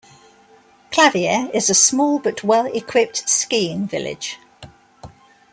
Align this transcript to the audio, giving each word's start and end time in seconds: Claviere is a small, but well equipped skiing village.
Claviere 0.91 1.51
is 1.53 1.69
a 1.69 1.75
small, 1.75 2.17
but 2.17 2.43
well 2.43 2.65
equipped 2.65 3.29
skiing 3.29 3.85
village. 3.85 4.39